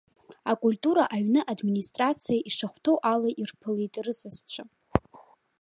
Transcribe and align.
Акультура 0.51 1.03
аҩны 1.15 1.41
администрациа 1.53 2.35
ишахәҭоу 2.49 2.97
ала 3.11 3.29
ирԥылеит 3.41 3.93
рысасцәа. 4.05 4.63